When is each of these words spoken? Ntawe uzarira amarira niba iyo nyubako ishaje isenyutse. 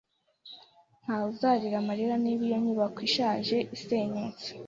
Ntawe 1.01 1.25
uzarira 1.33 1.75
amarira 1.81 2.15
niba 2.23 2.41
iyo 2.47 2.57
nyubako 2.63 2.99
ishaje 3.09 3.57
isenyutse. 3.75 4.47